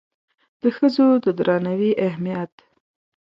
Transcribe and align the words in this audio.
د 0.61 0.63
ښځو 0.75 1.07
د 1.23 1.25
درناوي 1.37 1.91
اهمیت 2.07 2.53